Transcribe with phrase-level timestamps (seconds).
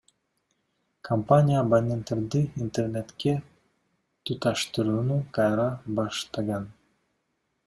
[1.07, 3.33] Компания абоненттерди Интернетке
[4.25, 6.65] туташтырууну кайра баштаган.